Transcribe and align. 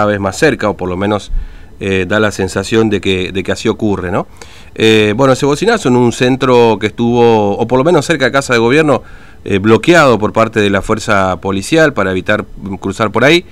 cada 0.00 0.12
vez 0.12 0.20
más 0.20 0.38
cerca, 0.38 0.70
o 0.70 0.76
por 0.76 0.88
lo 0.88 0.96
menos 0.96 1.32
eh, 1.80 2.06
da 2.06 2.20
la 2.20 2.30
sensación 2.30 2.88
de 2.88 3.00
que, 3.00 3.44
así 3.50 3.66
ocurre, 3.66 4.12
¿no? 4.12 4.28
Eh, 4.76 5.12
bueno, 5.16 5.32
ese 5.32 5.44
bocinazo 5.44 5.88
en 5.88 5.96
un 5.96 6.12
centro 6.12 6.78
que 6.78 6.86
estuvo, 6.86 7.58
o 7.58 7.66
por 7.66 7.78
lo 7.78 7.84
menos 7.84 8.06
cerca 8.06 8.26
de 8.26 8.30
Casa 8.30 8.52
de 8.52 8.60
Gobierno, 8.60 9.02
eh, 9.44 9.58
bloqueado 9.58 10.16
por 10.16 10.32
parte 10.32 10.60
de 10.60 10.70
la 10.70 10.82
fuerza 10.82 11.40
policial 11.40 11.94
para 11.94 12.12
evitar 12.12 12.44
cruzar 12.78 13.10
por 13.10 13.24
ahí. 13.24 13.44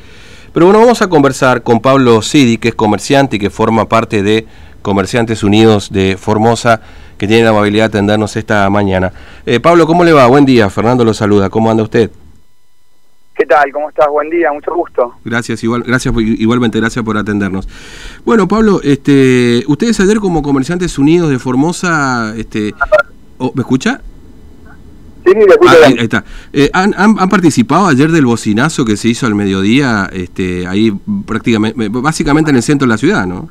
Pero 0.54 0.66
bueno, 0.66 0.78
vamos 0.78 1.02
a 1.02 1.08
conversar 1.08 1.64
con 1.64 1.80
Pablo 1.80 2.22
Sidi, 2.22 2.58
que 2.58 2.68
es 2.68 2.76
comerciante 2.76 3.34
y 3.34 3.38
que 3.40 3.50
forma 3.50 3.88
parte 3.88 4.22
de 4.22 4.46
Comerciantes 4.82 5.42
Unidos 5.42 5.90
de 5.90 6.16
Formosa, 6.16 6.80
que 7.18 7.26
tiene 7.26 7.42
la 7.42 7.50
amabilidad 7.50 7.90
de 7.90 7.98
atendernos 7.98 8.36
esta 8.36 8.70
mañana. 8.70 9.12
Pablo, 9.60 9.84
¿cómo 9.88 10.04
le 10.04 10.12
va? 10.12 10.28
Buen 10.28 10.44
día, 10.44 10.70
Fernando 10.70 11.04
lo 11.04 11.12
saluda, 11.12 11.50
¿cómo 11.50 11.72
anda 11.72 11.82
usted? 11.82 12.08
¿Qué 13.36 13.44
tal? 13.44 13.70
¿Cómo 13.70 13.90
estás? 13.90 14.08
Buen 14.08 14.30
día, 14.30 14.50
mucho 14.50 14.74
gusto. 14.74 15.14
Gracias, 15.22 15.62
igual, 15.62 15.82
gracias 15.82 16.14
igualmente, 16.16 16.80
gracias 16.80 17.04
por 17.04 17.18
atendernos. 17.18 17.68
Bueno, 18.24 18.48
Pablo, 18.48 18.80
este, 18.82 19.62
ustedes 19.68 20.00
ayer 20.00 20.18
como 20.20 20.42
Comerciantes 20.42 20.98
Unidos 20.98 21.28
de 21.28 21.38
Formosa, 21.38 22.32
este, 22.34 22.72
oh, 23.36 23.52
¿me 23.54 23.60
escucha? 23.60 24.00
Sí, 25.26 25.32
sí, 25.32 25.38
escucho 25.46 25.74
ah, 25.82 25.86
ahí, 25.86 25.96
está. 25.98 26.24
Eh, 26.50 26.70
¿han, 26.72 26.94
han, 26.96 27.28
participado 27.28 27.88
ayer 27.88 28.10
del 28.10 28.24
bocinazo 28.24 28.86
que 28.86 28.96
se 28.96 29.08
hizo 29.08 29.26
al 29.26 29.34
mediodía, 29.34 30.08
este, 30.12 30.66
ahí 30.66 30.92
prácticamente, 31.26 31.88
básicamente 31.90 32.50
en 32.50 32.56
el 32.56 32.62
centro 32.62 32.86
de 32.86 32.94
la 32.94 32.98
ciudad, 32.98 33.26
¿no? 33.26 33.50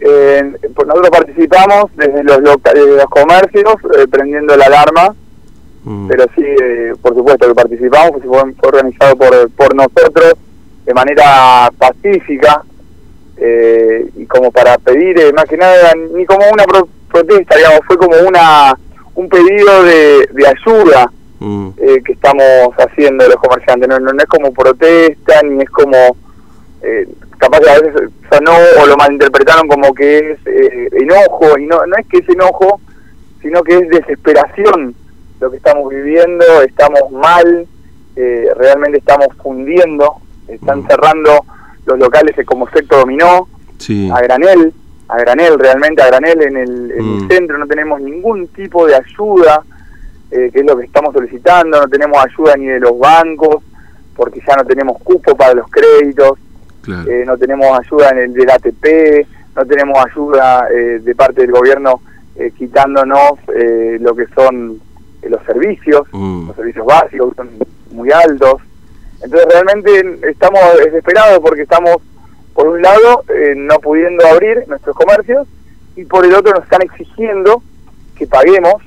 Eh, 0.00 0.42
pues 0.74 0.86
nosotros 0.86 1.10
participamos 1.10 1.84
desde 1.96 2.22
los, 2.22 2.40
los 2.42 3.06
comercios, 3.06 3.74
eh, 3.98 4.06
prendiendo 4.10 4.54
la 4.56 4.66
alarma 4.66 5.14
Mm. 5.86 6.08
Pero 6.08 6.24
sí, 6.34 6.42
eh, 6.44 6.94
por 7.00 7.14
supuesto 7.14 7.46
que 7.46 7.54
participamos, 7.54 8.20
fue, 8.24 8.68
organizado 8.68 9.16
por, 9.16 9.50
por 9.52 9.72
nosotros 9.74 10.34
de 10.84 10.92
manera 10.92 11.70
pacífica 11.78 12.64
eh, 13.36 14.04
y 14.16 14.26
como 14.26 14.50
para 14.50 14.78
pedir, 14.78 15.16
eh, 15.20 15.32
más 15.32 15.44
que 15.44 15.56
nada, 15.56 15.92
ni 16.12 16.26
como 16.26 16.44
una 16.52 16.64
protesta, 17.08 17.56
digamos, 17.56 17.80
fue 17.86 17.96
como 17.96 18.16
una 18.26 18.76
un 19.14 19.28
pedido 19.28 19.84
de, 19.84 20.28
de 20.32 20.46
ayuda 20.46 21.10
mm. 21.38 21.70
que 22.04 22.12
estamos 22.12 22.74
haciendo 22.76 23.26
los 23.28 23.36
comerciantes. 23.36 23.88
No, 23.88 23.98
no, 24.00 24.10
es 24.10 24.26
como 24.26 24.52
protesta, 24.52 25.40
ni 25.44 25.62
es 25.62 25.70
como, 25.70 25.96
capaz 27.38 27.60
que 27.60 27.70
a 27.70 27.80
veces 27.80 28.10
sonó 28.30 28.52
o 28.82 28.86
lo 28.86 28.96
malinterpretaron 28.96 29.68
como 29.68 29.94
que 29.94 30.32
es 30.32 30.38
enojo, 30.92 31.58
y 31.58 31.66
no, 31.66 31.86
no 31.86 31.96
es 31.96 32.06
que 32.08 32.18
es 32.18 32.28
enojo, 32.28 32.80
sino 33.40 33.62
que 33.62 33.78
es 33.78 33.88
desesperación 33.88 34.94
lo 35.40 35.50
que 35.50 35.56
estamos 35.58 35.88
viviendo, 35.90 36.44
estamos 36.62 37.10
mal, 37.10 37.66
eh, 38.16 38.48
realmente 38.56 38.98
estamos 38.98 39.28
fundiendo, 39.42 40.16
están 40.48 40.80
mm. 40.80 40.86
cerrando 40.86 41.44
los 41.84 41.98
locales 41.98 42.34
como 42.46 42.66
efecto 42.66 42.98
dominó, 42.98 43.48
a 44.12 44.20
granel, 44.22 44.72
a 45.08 45.18
granel, 45.18 45.58
realmente 45.58 46.02
a 46.02 46.06
granel 46.06 46.42
en 46.42 46.56
el, 46.56 46.94
mm. 46.98 47.28
centro, 47.28 47.58
no 47.58 47.66
tenemos 47.66 48.00
ningún 48.00 48.48
tipo 48.48 48.86
de 48.86 48.94
ayuda, 48.94 49.62
eh, 50.30 50.50
que 50.52 50.60
es 50.60 50.66
lo 50.66 50.76
que 50.76 50.86
estamos 50.86 51.12
solicitando, 51.12 51.80
no 51.80 51.88
tenemos 51.88 52.18
ayuda 52.24 52.56
ni 52.56 52.66
de 52.66 52.80
los 52.80 52.98
bancos, 52.98 53.62
porque 54.16 54.40
ya 54.46 54.56
no 54.56 54.64
tenemos 54.64 55.00
cupo 55.02 55.36
para 55.36 55.54
los 55.54 55.68
créditos, 55.70 56.38
eh, 56.88 57.24
no 57.26 57.36
tenemos 57.36 57.78
ayuda 57.78 58.10
en 58.10 58.18
el 58.18 58.32
del 58.32 58.50
ATP, 58.50 59.26
no 59.54 59.66
tenemos 59.66 59.98
ayuda 60.06 60.68
de 60.68 61.14
parte 61.14 61.42
del 61.42 61.50
gobierno 61.50 62.00
quitándonos 62.56 63.32
lo 63.98 64.14
que 64.14 64.26
son 64.34 64.80
los 65.28 65.42
servicios, 65.44 66.02
mm. 66.12 66.48
los 66.48 66.56
servicios 66.56 66.86
básicos 66.86 67.34
son 67.36 67.50
muy 67.90 68.10
altos. 68.10 68.62
Entonces 69.22 69.48
realmente 69.50 70.28
estamos 70.30 70.60
desesperados 70.84 71.38
porque 71.40 71.62
estamos, 71.62 71.96
por 72.54 72.68
un 72.68 72.82
lado, 72.82 73.24
eh, 73.28 73.54
no 73.56 73.78
pudiendo 73.78 74.26
abrir 74.26 74.64
nuestros 74.68 74.94
comercios 74.94 75.46
y 75.96 76.04
por 76.04 76.24
el 76.24 76.34
otro 76.34 76.52
nos 76.52 76.64
están 76.64 76.82
exigiendo 76.82 77.62
que 78.16 78.26
paguemos 78.26 78.82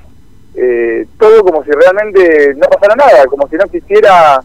eh, 0.54 1.06
todo 1.18 1.44
como 1.44 1.64
si 1.64 1.70
realmente 1.70 2.54
no 2.54 2.68
pasara 2.68 2.96
nada, 2.96 3.26
como 3.26 3.48
si 3.48 3.56
no 3.56 3.64
existiera 3.64 4.42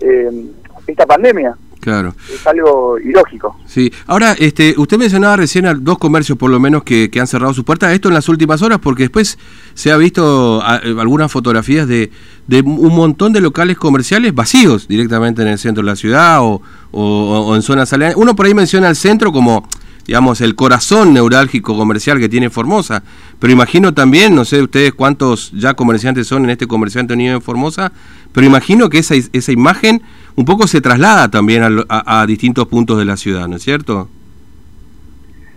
eh, 0.00 0.46
esta 0.86 1.06
pandemia. 1.06 1.56
Claro. 1.86 2.16
Es 2.34 2.44
algo 2.44 2.98
ilógico. 2.98 3.60
Sí. 3.64 3.92
Ahora, 4.08 4.34
este, 4.40 4.74
usted 4.76 4.98
mencionaba 4.98 5.36
recién 5.36 5.66
a 5.66 5.74
dos 5.74 5.98
comercios 5.98 6.36
por 6.36 6.50
lo 6.50 6.58
menos 6.58 6.82
que, 6.82 7.08
han 7.20 7.28
cerrado 7.28 7.54
sus 7.54 7.62
puertas. 7.62 7.92
Esto 7.92 8.08
en 8.08 8.14
las 8.14 8.28
últimas 8.28 8.60
horas, 8.60 8.80
porque 8.82 9.04
después 9.04 9.38
se 9.74 9.92
ha 9.92 9.96
visto 9.96 10.60
eh, 10.62 10.96
algunas 10.98 11.30
fotografías 11.30 11.86
de, 11.86 12.10
de, 12.48 12.62
un 12.62 12.92
montón 12.92 13.32
de 13.32 13.40
locales 13.40 13.78
comerciales 13.78 14.34
vacíos 14.34 14.88
directamente 14.88 15.42
en 15.42 15.48
el 15.48 15.60
centro 15.60 15.84
de 15.84 15.90
la 15.90 15.94
ciudad 15.94 16.40
o, 16.42 16.60
o, 16.90 17.54
en 17.54 17.62
zonas 17.62 17.92
aledañas. 17.92 18.18
Uno 18.18 18.34
por 18.34 18.46
ahí 18.46 18.54
menciona 18.54 18.88
el 18.88 18.96
centro 18.96 19.30
como 19.30 19.68
digamos, 20.06 20.40
el 20.40 20.54
corazón 20.54 21.12
neurálgico 21.12 21.76
comercial 21.76 22.18
que 22.18 22.28
tiene 22.28 22.50
Formosa. 22.50 23.02
Pero 23.40 23.52
imagino 23.52 23.92
también, 23.92 24.34
no 24.34 24.44
sé 24.44 24.62
ustedes 24.62 24.94
cuántos 24.94 25.50
ya 25.52 25.74
comerciantes 25.74 26.26
son 26.26 26.44
en 26.44 26.50
este 26.50 26.66
comerciante 26.66 27.14
unido 27.14 27.34
en 27.34 27.42
Formosa, 27.42 27.92
pero 28.32 28.46
imagino 28.46 28.88
que 28.88 28.98
esa, 28.98 29.14
esa 29.14 29.52
imagen 29.52 30.02
un 30.36 30.44
poco 30.44 30.66
se 30.66 30.80
traslada 30.80 31.28
también 31.30 31.84
a, 31.88 32.20
a, 32.20 32.26
distintos 32.26 32.66
puntos 32.68 32.98
de 32.98 33.04
la 33.04 33.16
ciudad, 33.16 33.48
¿no 33.48 33.56
es 33.56 33.62
cierto? 33.62 34.08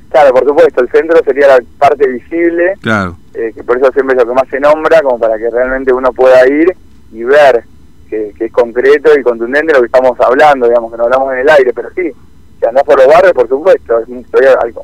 Claro, 0.09 0.33
por 0.33 0.45
supuesto, 0.45 0.81
el 0.81 0.89
centro 0.89 1.19
sería 1.23 1.47
la 1.47 1.59
parte 1.77 2.07
visible, 2.07 2.73
claro. 2.81 3.17
Eh, 3.35 3.51
que 3.53 3.63
por 3.63 3.77
eso 3.77 3.91
siempre 3.91 4.15
es 4.15 4.23
lo 4.23 4.27
que 4.27 4.33
más 4.33 4.47
se 4.49 4.59
nombra, 4.59 5.01
como 5.01 5.19
para 5.19 5.37
que 5.37 5.49
realmente 5.49 5.93
uno 5.93 6.11
pueda 6.11 6.47
ir 6.47 6.75
y 7.11 7.23
ver 7.23 7.63
que, 8.09 8.33
que 8.37 8.45
es 8.45 8.51
concreto 8.51 9.11
y 9.17 9.21
contundente 9.21 9.73
lo 9.73 9.81
que 9.81 9.85
estamos 9.85 10.19
hablando, 10.19 10.67
digamos, 10.67 10.91
que 10.91 10.97
no 10.97 11.03
hablamos 11.03 11.33
en 11.33 11.39
el 11.39 11.49
aire, 11.49 11.71
pero 11.73 11.89
sí, 11.95 12.11
si 12.59 12.65
andás 12.65 12.83
por 12.83 12.97
los 12.97 13.07
barrios, 13.07 13.33
por 13.33 13.47
supuesto, 13.47 13.99
es 13.99 14.07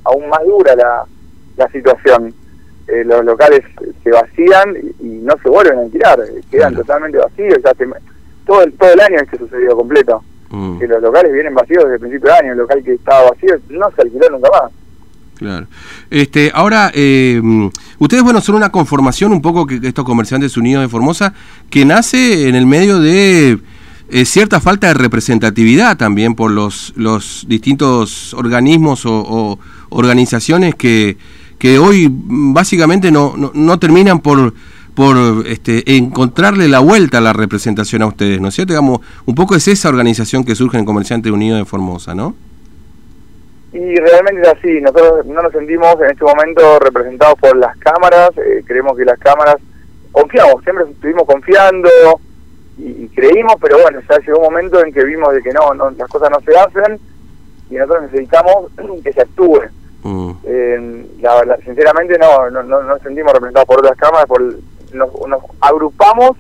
aún 0.04 0.30
más 0.30 0.44
dura 0.46 0.76
la, 0.76 1.06
la 1.58 1.70
situación. 1.70 2.34
Eh, 2.88 3.04
los 3.04 3.26
locales 3.26 3.62
se 4.04 4.12
vacían 4.12 4.76
y, 5.00 5.08
no 5.26 5.34
se 5.42 5.50
vuelven 5.50 5.80
a 5.80 5.82
alquilar, 5.82 6.20
eh, 6.20 6.42
quedan 6.52 6.76
totalmente 6.76 7.18
vacíos. 7.18 7.58
Ya 7.64 7.74
todo, 8.46 8.62
el, 8.62 8.74
todo 8.74 8.94
el 8.94 9.00
año 9.00 9.18
este 9.22 9.38
sucedido 9.38 9.76
completo. 9.76 10.24
Mm. 10.50 10.78
Que 10.78 10.88
los 10.88 11.02
locales 11.02 11.34
vienen 11.34 11.56
vacíos 11.56 11.84
desde 11.84 11.96
el 11.96 12.00
principio 12.00 12.30
de 12.30 12.38
año, 12.38 12.52
el 12.52 12.58
local 12.60 12.84
que 12.84 12.94
estaba 12.94 13.32
vacío 13.32 13.56
no 13.70 13.92
se 13.96 14.02
alquiló 14.04 14.30
nunca 14.30 14.50
más. 14.52 14.72
Claro. 15.36 15.68
Este, 16.10 16.52
ahora, 16.54 16.92
eh, 16.94 17.42
ustedes, 18.00 18.24
bueno, 18.24 18.40
son 18.40 18.56
una 18.56 18.72
conformación 18.72 19.34
un 19.34 19.42
poco 19.42 19.66
que 19.66 19.80
estos 19.84 20.06
comerciantes 20.06 20.56
unidos 20.56 20.84
de 20.84 20.88
Formosa, 20.88 21.34
que 21.70 21.84
nace 21.84 22.48
en 22.48 22.56
el 22.56 22.66
medio 22.66 23.00
de 23.00 23.60
eh, 24.10 24.26
cierta 24.26 24.60
falta 24.60 24.88
de 24.88 24.94
representatividad 24.94 25.98
también 25.98 26.36
por 26.36 26.52
los, 26.52 26.94
los 26.96 27.46
distintos 27.48 28.34
organismos 28.34 29.06
o, 29.06 29.58
organizaciones 29.90 30.76
que, 30.76 31.18
que 31.58 31.80
hoy 31.80 32.08
básicamente 32.12 33.12
no, 33.12 33.34
no, 33.36 33.80
terminan 33.80 34.20
por 34.20 34.54
por 34.94 35.18
este, 35.46 35.98
encontrarle 35.98 36.70
la 36.70 36.80
vuelta 36.80 37.18
a 37.18 37.22
la 37.22 37.34
representación 37.34 38.02
a 38.02 38.06
ustedes, 38.06 38.40
¿no 38.40 38.48
es 38.48 38.56
cierto? 38.56 38.72
Digamos, 38.72 39.02
un 39.26 39.36
poco 39.36 39.54
es 39.56 39.68
esa 39.68 39.90
organización 39.90 40.46
que 40.46 40.56
surge 40.56 40.78
en 40.78 40.86
Comerciantes 40.86 41.30
Unidos 41.34 41.60
de 41.60 41.66
Formosa, 41.66 42.16
¿no? 42.16 42.34
Y 43.74 43.94
realmente 43.96 44.42
es 44.44 44.48
así, 44.48 44.80
nosotros 44.80 45.26
no 45.26 45.42
nos 45.42 45.52
sentimos 45.52 45.98
en 46.00 46.12
este 46.12 46.24
momento 46.24 46.80
representados 46.80 47.38
por 47.38 47.58
las 47.58 47.76
cámaras, 47.76 48.30
eh, 48.38 48.64
creemos 48.66 48.96
que 48.96 49.04
las 49.04 49.20
cámaras, 49.20 49.58
confiamos, 50.14 50.64
siempre 50.64 50.86
estuvimos 50.90 51.26
confiando, 51.26 51.90
y, 52.78 53.08
creímos, 53.10 53.56
pero 53.62 53.82
bueno, 53.82 54.02
ya 54.10 54.18
llegó 54.20 54.40
un 54.40 54.46
momento 54.46 54.84
en 54.84 54.92
que 54.92 55.04
vimos 55.04 55.34
de 55.34 55.42
que 55.42 55.52
no, 55.52 55.74
no 55.74 55.92
las 55.92 56.10
cosas 56.10 56.30
no 56.30 56.40
se 56.42 56.58
hacen 56.58 57.00
y 57.70 57.76
nosotros 57.76 58.12
necesitamos 58.12 58.72
que 59.04 59.14
se 59.14 59.22
actúe. 59.22 59.62
Mm. 60.04 60.32
Eh, 60.44 61.06
la, 61.22 61.36
verdad 61.36 61.60
sinceramente 61.64 62.18
no, 62.20 62.50
no, 62.50 62.64
no, 62.64 63.00
sentimos 63.00 63.34
representados 63.34 63.68
por 63.68 63.80
otras 63.80 63.98
cámaras, 63.98 64.28
por, 64.28 64.42
nos, 64.94 65.10
agrupamos 65.62 66.38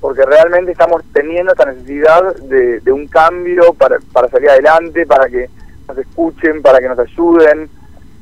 porque 0.00 0.24
realmente 0.24 0.72
estamos 0.72 1.02
teniendo 1.12 1.52
esta 1.52 1.66
necesidad 1.66 2.34
de, 2.36 2.80
de 2.80 2.92
un 2.92 3.06
cambio 3.08 3.72
para, 3.74 3.98
para 4.12 4.28
salir 4.28 4.50
adelante, 4.50 5.06
para 5.06 5.28
que 5.28 5.48
nos 5.88 5.98
escuchen, 5.98 6.62
para 6.62 6.78
que 6.78 6.88
nos 6.88 6.98
ayuden, 6.98 7.68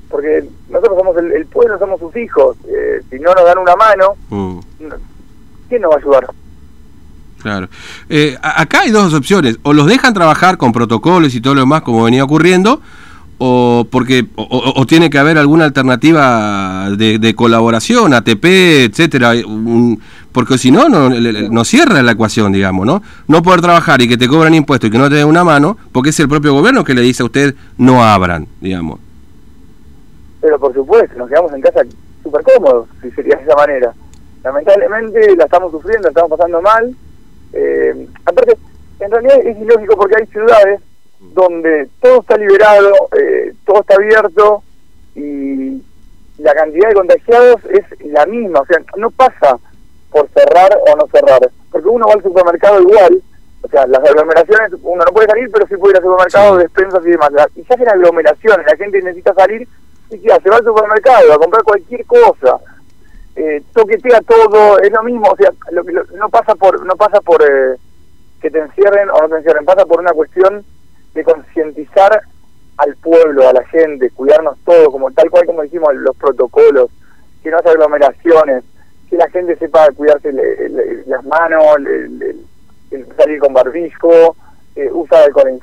porque 0.09 0.44
nosotros 0.69 0.99
somos 0.99 1.17
el, 1.17 1.47
pueblo, 1.47 1.79
somos 1.79 1.99
sus 1.99 2.15
hijos, 2.17 2.56
eh, 2.69 3.03
si 3.11 3.19
no 3.19 3.35
nos 3.35 3.44
dan 3.44 3.59
una 3.59 3.75
mano, 3.77 4.15
mm. 4.29 4.59
¿quién 5.69 5.82
nos 5.82 5.91
va 5.91 5.97
a 5.97 5.99
ayudar? 5.99 6.27
Claro. 7.43 7.69
Eh, 8.09 8.37
acá 8.41 8.81
hay 8.83 8.91
dos 8.91 9.12
opciones. 9.15 9.59
O 9.62 9.73
los 9.73 9.87
dejan 9.87 10.15
trabajar 10.15 10.56
con 10.56 10.73
protocolos 10.73 11.35
y 11.35 11.41
todo 11.41 11.55
lo 11.55 11.61
demás 11.61 11.83
como 11.83 12.05
venía 12.05 12.25
ocurriendo, 12.25 12.81
o 13.39 13.87
porque 13.91 14.27
o, 14.37 14.87
tiene 14.87 15.11
que 15.11 15.19
haber 15.19 15.37
alguna 15.37 15.65
alternativa 15.65 16.89
de, 16.91 17.35
colaboración, 17.35 18.15
ATP, 18.15 18.44
etcétera, 18.44 19.33
porque 20.31 20.59
si 20.59 20.71
no, 20.71 20.89
no, 20.89 21.65
cierra 21.65 22.03
la 22.03 22.12
ecuación, 22.12 22.53
digamos, 22.53 22.87
¿no? 22.87 23.03
No 23.27 23.43
poder 23.43 23.61
trabajar 23.61 24.00
y 24.00 24.09
que 24.09 24.17
te 24.17 24.29
cobran 24.29 24.55
impuestos 24.55 24.89
y 24.89 24.91
que 24.93 24.99
no 24.99 25.09
te 25.09 25.17
den 25.17 25.27
una 25.27 25.43
mano, 25.43 25.77
porque 25.91 26.11
es 26.11 26.21
el 26.21 26.29
propio 26.29 26.55
gobierno 26.55 26.85
que 26.85 26.94
le 26.94 27.03
dice 27.03 27.25
a 27.25 27.27
usted 27.27 27.56
no 27.79 28.05
abran, 28.05 28.47
digamos. 28.61 29.00
Pero 30.41 30.59
por 30.61 30.73
supuesto, 30.73 31.19
nos 31.19 31.29
quedamos 31.29 31.53
en 31.53 31.61
casa 31.62 31.81
súper 32.23 32.43
cómodos, 32.44 32.87
si 33.03 33.11
sería 33.11 33.37
de 33.37 33.43
esa 33.43 33.56
manera. 33.56 33.93
Lamentablemente 34.44 35.37
la 35.37 35.44
estamos 35.44 35.73
sufriendo, 35.73 36.05
la 36.05 36.11
estamos 36.11 36.31
pasando 36.31 36.62
mal, 36.62 36.94
eh, 37.53 38.07
aparte, 38.25 38.57
en 39.01 39.11
realidad 39.11 39.39
es 39.45 39.57
ilógico 39.59 39.97
porque 39.97 40.17
hay 40.19 40.27
ciudades 40.27 40.81
donde 41.21 41.89
todo 42.01 42.21
está 42.21 42.37
liberado, 42.37 42.93
eh, 43.19 43.53
todo 43.65 43.81
está 43.81 43.95
abierto 43.95 44.63
y 45.15 45.83
la 46.39 46.55
cantidad 46.55 46.89
de 46.89 46.95
contagiados 46.95 47.61
es 47.67 47.85
la 48.07 48.27
misma, 48.27 48.61
o 48.61 48.67
sea, 48.67 48.79
no 48.97 49.11
pasa 49.11 49.59
por 50.11 50.29
cerrar 50.31 50.77
o 50.89 50.97
no 50.97 51.07
cerrar, 51.07 51.41
porque 51.71 51.89
uno 51.89 52.07
va 52.07 52.15
al 52.15 52.23
supermercado 52.23 52.81
igual, 52.81 53.23
o 53.63 53.69
sea, 53.69 53.87
las 53.87 54.05
aglomeraciones, 54.05 54.73
uno 54.83 55.05
no 55.05 55.13
puede 55.13 55.29
salir, 55.29 55.51
pero 55.53 55.67
sí 55.67 55.77
puede 55.77 55.93
ir 55.93 55.97
al 55.99 56.03
supermercado, 56.03 56.57
despensas 56.57 57.07
y 57.07 57.11
demás, 57.11 57.31
y 57.55 57.63
se 57.65 57.75
hacen 57.75 57.89
aglomeraciones, 57.89 58.67
la 58.67 58.77
gente 58.77 59.03
necesita 59.03 59.35
salir, 59.35 59.69
y 60.11 60.19
ya, 60.21 60.39
se 60.41 60.51
va 60.51 60.57
al 60.57 60.65
supermercado 60.65 61.33
a 61.33 61.39
comprar 61.39 61.63
cualquier 61.63 62.05
cosa, 62.07 62.59
eh, 63.37 63.62
toquetea 63.73 64.20
todo, 64.23 64.79
es 64.81 64.90
lo 64.93 65.02
mismo, 65.02 65.31
o 65.31 65.37
sea, 65.37 65.50
lo, 65.70 65.84
que 65.84 65.93
no 65.93 66.29
pasa 66.29 66.55
por, 66.55 66.84
no 66.84 66.96
pasa 66.96 67.20
por 67.20 67.43
eh, 67.43 67.76
que 68.40 68.50
te 68.50 68.58
encierren 68.58 69.11
o 69.11 69.23
no 69.23 69.29
te 69.29 69.37
encierren, 69.37 69.64
pasa 69.64 69.87
por 69.87 70.00
una 70.00 70.12
cuestión 70.12 70.64
de 71.14 71.25
concientizar 71.25 72.23
al 72.79 72.96
pueblo, 72.96 73.49
a 73.49 73.52
la 73.52 73.64
gente, 73.67 74.11
cuidarnos 74.11 74.58
todos, 74.64 74.88
como 74.90 75.11
tal 75.12 75.31
cual 75.31 75.46
como 75.46 75.62
dijimos, 75.62 75.94
los 75.94 76.17
protocolos, 76.17 76.90
que 77.43 77.50
no 77.50 77.58
haya 77.58 77.70
aglomeraciones, 77.70 78.64
que 79.08 79.17
la 79.17 79.29
gente 79.31 79.56
sepa 79.56 79.90
cuidarse 79.93 80.32
las 81.06 81.25
manos, 81.25 81.64
salir 83.17 83.38
con 83.38 83.52
barbijo, 83.52 84.37
eh, 84.75 84.90
usar 84.90 85.25
alcohol 85.25 85.49
en 85.49 85.61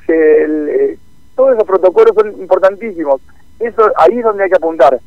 eh, 0.69 0.98
todos 1.36 1.54
esos 1.54 1.68
protocolos 1.68 2.13
son 2.16 2.30
importantísimos. 2.42 3.21
Eso 3.60 3.92
ahí 3.98 4.19
es 4.19 4.24
donde 4.24 4.44
hay 4.44 4.50
que 4.50 4.56
apuntar, 4.56 5.00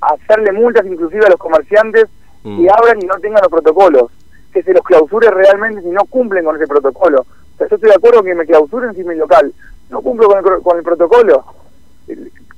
hacerle 0.00 0.52
multas 0.52 0.86
inclusive 0.86 1.26
a 1.26 1.30
los 1.30 1.38
comerciantes 1.38 2.06
mm. 2.42 2.60
que 2.60 2.70
abran 2.70 3.02
y 3.02 3.06
no 3.06 3.18
tengan 3.18 3.42
los 3.42 3.50
protocolos, 3.50 4.10
que 4.52 4.62
se 4.62 4.72
los 4.72 4.82
clausure 4.82 5.30
realmente 5.30 5.82
si 5.82 5.88
no 5.88 6.04
cumplen 6.04 6.44
con 6.44 6.56
ese 6.56 6.66
protocolo. 6.66 7.20
O 7.20 7.56
sea, 7.58 7.68
yo 7.68 7.76
estoy 7.76 7.90
de 7.90 7.96
acuerdo 7.96 8.22
que 8.22 8.34
me 8.34 8.46
clausuren 8.46 8.94
si 8.94 9.04
mi 9.04 9.14
local 9.14 9.52
no 9.90 10.02
cumplo 10.02 10.28
con 10.28 10.38
el, 10.38 10.62
con 10.62 10.76
el 10.76 10.82
protocolo. 10.82 11.44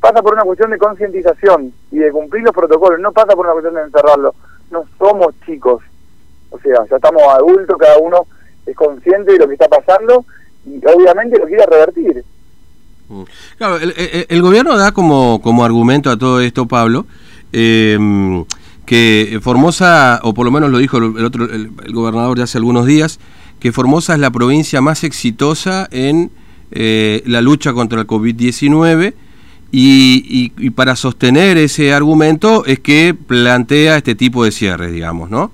Pasa 0.01 0.23
por 0.23 0.35
una 0.35 0.45
cuestión 0.45 0.71
de 0.71 0.79
concientización 0.79 1.73
y 1.91 1.99
de 1.99 2.11
cumplir 2.11 2.45
los 2.45 2.55
protocolos, 2.55 3.01
no 3.01 3.13
pasa 3.13 3.35
por 3.35 3.47
una 3.47 3.53
cuestión 3.53 3.75
de 3.75 3.83
encerrarlo. 3.83 4.35
No 4.71 4.85
somos 4.99 5.35
chicos, 5.45 5.83
o 6.51 6.59
sea, 6.59 6.85
ya 6.89 6.97
estamos 6.97 7.23
adultos, 7.23 7.77
cada 7.79 7.99
uno 7.99 8.27
es 8.67 8.75
consciente 8.77 9.33
de 9.33 9.39
lo 9.39 9.47
que 9.47 9.55
está 9.55 9.69
pasando 9.69 10.25
y 10.65 10.81
obviamente 10.87 11.39
lo 11.39 11.47
quiere 11.47 11.65
revertir. 11.67 12.25
Mm. 13.09 13.23
Claro, 13.57 13.77
el, 13.77 14.43
gobierno 14.43 14.77
da 14.77 14.93
como, 14.93 15.41
como 15.41 15.65
argumento 15.65 16.11
a 16.11 16.19
todo 16.19 16.41
esto, 16.41 16.67
Pablo, 16.67 17.07
eh, 17.59 18.45
que 18.85 19.41
Formosa, 19.43 20.21
o 20.23 20.35
por 20.35 20.45
lo 20.45 20.53
menos 20.53 20.71
lo 20.71 20.77
dijo 20.77 20.99
el, 20.99 21.25
otro, 21.25 21.51
el, 21.51 21.71
gobernador 21.91 22.37
de 22.37 22.43
hace 22.45 22.59
algunos 22.59 22.85
días, 22.85 23.19
que 23.61 23.73
Formosa 23.73 24.13
es 24.13 24.21
la 24.21 24.31
provincia 24.31 24.83
más 24.83 25.05
exitosa 25.05 25.89
en 25.91 26.31
eh, 26.71 27.23
la 27.25 27.41
lucha 27.41 27.73
contra 27.73 28.01
el 28.01 28.07
COVID-19 28.07 29.15
y, 29.73 30.53
y, 30.59 30.71
para 30.71 30.97
sostener 30.97 31.57
ese 31.57 31.95
argumento 31.95 32.67
es 32.67 32.79
que 32.79 33.15
plantea 33.15 33.97
este 33.97 34.15
tipo 34.15 34.45
de 34.45 34.53
cierres, 34.53 34.93
digamos, 34.93 35.31
¿no? 35.31 35.51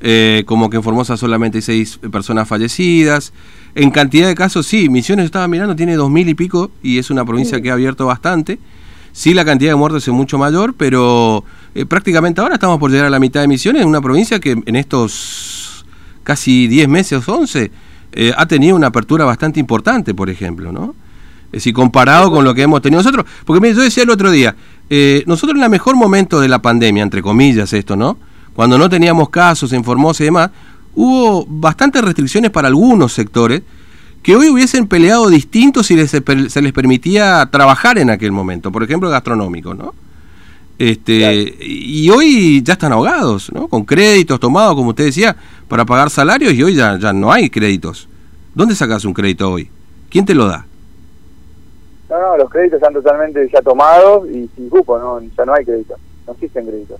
Eh, 0.00 0.42
como 0.46 0.68
que 0.68 0.76
en 0.78 0.82
Formosa 0.82 1.16
solamente 1.16 1.58
hay 1.58 1.62
seis 1.62 1.98
personas 2.10 2.48
fallecidas. 2.48 3.32
En 3.76 3.92
cantidad 3.92 4.26
de 4.26 4.34
casos, 4.34 4.66
sí, 4.66 4.88
Misiones 4.88 5.26
estaba 5.26 5.46
mirando, 5.46 5.76
tiene 5.76 5.94
dos 5.94 6.10
mil 6.10 6.28
y 6.28 6.34
pico 6.34 6.72
y 6.82 6.98
es 6.98 7.10
una 7.10 7.24
provincia 7.24 7.60
que 7.60 7.70
ha 7.70 7.74
abierto 7.74 8.06
bastante. 8.06 8.58
Sí, 9.14 9.32
la 9.32 9.44
cantidad 9.44 9.70
de 9.70 9.76
muertos 9.76 10.06
es 10.08 10.12
mucho 10.12 10.38
mayor, 10.38 10.74
pero 10.74 11.44
eh, 11.72 11.86
prácticamente 11.86 12.40
ahora 12.40 12.54
estamos 12.54 12.80
por 12.80 12.90
llegar 12.90 13.06
a 13.06 13.10
la 13.10 13.20
mitad 13.20 13.40
de 13.42 13.46
Misiones, 13.46 13.82
en 13.82 13.88
una 13.88 14.00
provincia 14.00 14.40
que 14.40 14.60
en 14.66 14.74
estos 14.74 15.86
casi 16.24 16.66
10 16.66 16.88
meses 16.88 17.28
o 17.28 17.36
11 17.36 17.70
eh, 18.12 18.32
ha 18.36 18.46
tenido 18.46 18.74
una 18.74 18.88
apertura 18.88 19.24
bastante 19.24 19.60
importante, 19.60 20.14
por 20.14 20.30
ejemplo, 20.30 20.72
¿no? 20.72 20.96
Es 21.46 21.60
decir, 21.60 21.72
comparado 21.72 22.32
con 22.32 22.44
lo 22.44 22.54
que 22.54 22.62
hemos 22.62 22.82
tenido 22.82 23.00
nosotros. 23.04 23.24
Porque 23.44 23.60
mire, 23.60 23.76
yo 23.76 23.82
decía 23.82 24.02
el 24.02 24.10
otro 24.10 24.32
día, 24.32 24.56
eh, 24.90 25.22
nosotros 25.28 25.56
en 25.56 25.62
el 25.62 25.70
mejor 25.70 25.94
momento 25.94 26.40
de 26.40 26.48
la 26.48 26.60
pandemia, 26.60 27.04
entre 27.04 27.22
comillas 27.22 27.72
esto, 27.72 27.94
¿no? 27.94 28.18
Cuando 28.52 28.76
no 28.78 28.90
teníamos 28.90 29.28
casos 29.28 29.72
en 29.72 29.84
Formosa 29.84 30.24
y 30.24 30.26
demás, 30.26 30.50
hubo 30.96 31.46
bastantes 31.48 32.02
restricciones 32.02 32.50
para 32.50 32.66
algunos 32.66 33.12
sectores 33.12 33.62
que 34.24 34.34
hoy 34.34 34.48
hubiesen 34.48 34.88
peleado 34.88 35.28
distintos 35.28 35.86
si 35.86 36.08
se 36.08 36.62
les 36.62 36.72
permitía 36.72 37.46
trabajar 37.52 37.98
en 37.98 38.08
aquel 38.08 38.32
momento, 38.32 38.72
por 38.72 38.82
ejemplo, 38.82 39.10
gastronómico, 39.10 39.74
¿no? 39.74 39.94
Este, 40.78 41.54
Y 41.60 42.08
hoy 42.08 42.62
ya 42.62 42.72
están 42.72 42.92
ahogados, 42.92 43.52
¿no? 43.52 43.68
Con 43.68 43.84
créditos 43.84 44.40
tomados, 44.40 44.76
como 44.76 44.88
usted 44.90 45.04
decía, 45.04 45.36
para 45.68 45.84
pagar 45.84 46.08
salarios 46.08 46.54
y 46.54 46.62
hoy 46.62 46.74
ya, 46.74 46.98
ya 46.98 47.12
no 47.12 47.30
hay 47.30 47.50
créditos. 47.50 48.08
¿Dónde 48.54 48.74
sacas 48.74 49.04
un 49.04 49.12
crédito 49.12 49.52
hoy? 49.52 49.70
¿Quién 50.08 50.24
te 50.24 50.34
lo 50.34 50.46
da? 50.46 50.64
No, 52.08 52.18
no, 52.18 52.38
los 52.38 52.48
créditos 52.48 52.78
están 52.78 52.94
totalmente 52.94 53.46
ya 53.52 53.60
tomados 53.60 54.26
y 54.30 54.48
sin 54.56 54.70
cupo, 54.70 54.98
¿no? 54.98 55.20
ya 55.20 55.44
no 55.44 55.52
hay 55.52 55.66
créditos, 55.66 56.00
no 56.26 56.32
existen 56.32 56.64
créditos. 56.64 56.98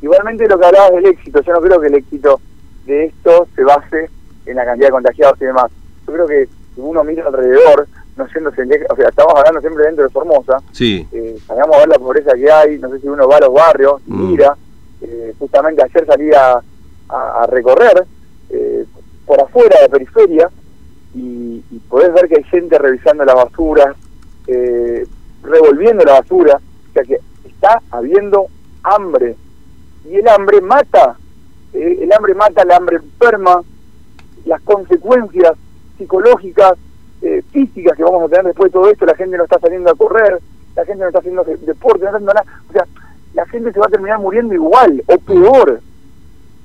Igualmente 0.00 0.48
lo 0.48 0.58
que 0.58 0.64
hablabas 0.64 0.92
del 0.92 1.06
éxito, 1.06 1.42
yo 1.42 1.52
no 1.52 1.60
creo 1.60 1.78
que 1.78 1.88
el 1.88 1.94
éxito 1.96 2.40
de 2.86 3.04
esto 3.04 3.46
se 3.54 3.62
base 3.62 4.08
en 4.46 4.56
la 4.56 4.64
cantidad 4.64 4.86
de 4.86 4.92
contagiados 4.92 5.36
y 5.42 5.44
demás. 5.44 5.70
Yo 6.08 6.14
creo 6.14 6.26
que 6.26 6.48
si 6.74 6.80
uno 6.80 7.04
mira 7.04 7.26
alrededor, 7.26 7.86
no 8.16 8.26
yéndose, 8.28 8.62
o 8.62 8.96
sea, 8.96 9.08
estamos 9.10 9.34
hablando 9.36 9.60
siempre 9.60 9.84
dentro 9.84 10.04
de 10.04 10.10
Formosa, 10.10 10.58
sí. 10.72 11.06
eh, 11.12 11.36
salgamos 11.46 11.76
a 11.76 11.80
ver 11.80 11.88
la 11.88 11.98
pobreza 11.98 12.32
que 12.32 12.50
hay, 12.50 12.78
no 12.78 12.88
sé 12.88 13.00
si 13.00 13.08
uno 13.08 13.28
va 13.28 13.36
a 13.36 13.40
los 13.40 13.52
barrios, 13.52 14.00
mm. 14.06 14.30
mira, 14.30 14.56
eh, 15.02 15.34
justamente 15.38 15.82
ayer 15.82 16.06
salí 16.06 16.30
a, 16.32 16.62
a, 17.10 17.46
recorrer 17.46 18.06
eh, 18.48 18.86
por 19.26 19.38
afuera 19.40 19.76
de 19.76 19.82
la 19.82 19.88
periferia 19.88 20.50
y, 21.14 21.62
y, 21.70 21.78
podés 21.90 22.12
ver 22.14 22.26
que 22.28 22.36
hay 22.36 22.44
gente 22.44 22.78
revisando 22.78 23.24
la 23.26 23.34
basura, 23.34 23.94
eh, 24.46 25.06
revolviendo 25.42 26.04
la 26.04 26.20
basura, 26.20 26.56
o 26.56 26.92
sea 26.94 27.02
que 27.02 27.20
está 27.44 27.82
habiendo 27.90 28.46
hambre 28.82 29.36
y 30.08 30.16
el 30.16 30.28
hambre 30.28 30.62
mata, 30.62 31.18
el 31.74 32.10
hambre 32.14 32.34
mata, 32.34 32.62
el 32.62 32.72
hambre 32.72 32.96
enferma, 32.96 33.62
las 34.46 34.62
consecuencias 34.62 35.52
psicológicas, 35.98 36.78
físicas 37.50 37.96
que 37.96 38.04
vamos 38.04 38.22
a 38.22 38.28
tener 38.28 38.44
después 38.46 38.70
de 38.70 38.78
todo 38.78 38.90
esto, 38.90 39.04
la 39.04 39.16
gente 39.16 39.36
no 39.36 39.44
está 39.44 39.58
saliendo 39.58 39.90
a 39.90 39.94
correr, 39.96 40.38
la 40.76 40.84
gente 40.84 41.02
no 41.02 41.08
está 41.08 41.18
haciendo 41.18 41.42
deporte, 41.42 42.04
no 42.04 42.06
está 42.06 42.16
haciendo 42.16 42.32
nada, 42.32 42.46
o 42.68 42.72
sea, 42.72 42.86
la 43.34 43.46
gente 43.46 43.72
se 43.72 43.80
va 43.80 43.86
a 43.86 43.90
terminar 43.90 44.18
muriendo 44.20 44.54
igual 44.54 45.02
o 45.06 45.18
peor 45.18 45.80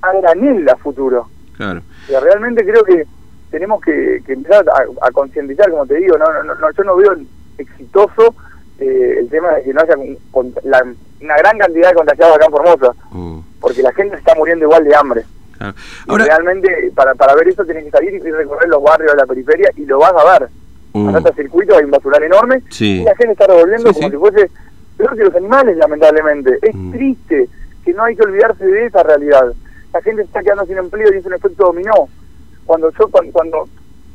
a 0.02 0.14
granel 0.14 0.70
a 0.70 0.76
futuro. 0.76 1.28
Claro. 1.58 1.82
realmente 2.08 2.66
creo 2.66 2.84
que 2.84 3.06
tenemos 3.52 3.82
que, 3.82 4.22
empezar 4.28 4.66
a, 5.02 5.12
concientizar, 5.12 5.70
como 5.70 5.86
te 5.86 5.96
digo, 5.96 6.18
no, 6.18 6.26
no, 6.44 6.56
no, 6.56 6.72
yo 6.72 6.84
no 6.84 6.96
veo 6.96 7.16
exitoso 7.58 8.36
eh, 8.80 9.18
el 9.20 9.30
tema 9.30 9.52
de 9.52 9.64
que 9.64 9.74
no 9.74 9.82
haya 9.82 9.96
una 9.96 11.38
gran 11.38 11.58
cantidad 11.58 11.90
de 11.90 11.96
contagiados 11.96 12.36
acá 12.36 12.46
en 12.46 12.52
Formosa, 12.52 12.96
mm. 13.12 13.40
porque 13.62 13.84
la 13.84 13.94
gente 13.94 14.18
está 14.18 14.34
muriendo 14.36 14.66
igual 14.66 14.84
de 14.84 14.96
hambre. 14.96 15.24
Ahora, 16.08 16.26
realmente 16.26 16.92
para, 16.96 17.16
para 17.16 17.36
ver 17.36 17.48
eso 17.48 17.64
tienes 17.64 17.86
que 17.86 17.92
salir 17.92 18.14
y 18.14 18.20
recorrer 18.20 18.70
los 18.70 18.84
barrios 18.84 19.12
de 19.14 19.18
la 19.18 19.26
periferia 19.26 19.70
y 19.76 19.86
lo 19.86 20.00
vas 20.00 20.14
a 20.14 20.40
ver. 20.40 20.50
Mm. 20.94 21.16
a 21.16 21.34
circuito, 21.34 21.76
hay 21.76 21.86
un 21.86 21.92
basural 21.92 22.22
enorme 22.22 22.62
y 22.80 23.04
la 23.04 23.16
gente 23.16 23.34
está 23.34 23.48
revolviendo 23.48 23.92
como 23.94 24.10
si 24.12 24.18
fuese 24.18 24.52
peor 24.96 25.18
que 25.18 25.24
los 25.24 25.36
animales, 25.36 25.78
lamentablemente. 25.78 26.60
Es 26.62 26.76
mm. 26.76 26.92
triste 26.92 27.50
que 27.84 27.94
no 27.94 28.04
hay 28.04 28.16
que 28.16 28.24
olvidarse 28.24 28.66
de 28.66 28.86
esa 28.86 29.02
realidad 29.02 29.54
la 29.94 30.02
gente 30.02 30.24
está 30.24 30.42
quedando 30.42 30.66
sin 30.66 30.78
empleo 30.78 31.14
y 31.14 31.18
es 31.18 31.26
un 31.26 31.34
efecto 31.34 31.66
dominó. 31.66 32.10
Cuando 32.66 32.92
yo 32.92 33.08
cuando, 33.10 33.70